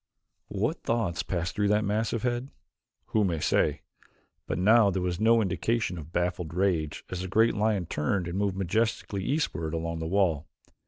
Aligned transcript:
What 0.47 0.81
thoughts 0.81 1.21
passed 1.21 1.53
through 1.53 1.67
that 1.67 1.85
massive 1.85 2.23
head? 2.23 2.49
Who 3.13 3.23
may 3.23 3.39
say? 3.39 3.81
But 4.47 4.57
now 4.57 4.89
there 4.89 4.99
was 5.03 5.19
no 5.19 5.43
indication 5.43 5.99
of 5.99 6.11
baffled 6.11 6.55
rage 6.55 7.03
as 7.11 7.21
the 7.21 7.27
great 7.27 7.53
lion 7.53 7.85
turned 7.85 8.27
and 8.27 8.35
moved 8.35 8.57
majestically 8.57 9.23
eastward 9.23 9.75
along 9.75 9.99
the 9.99 10.07
wall. 10.07 10.47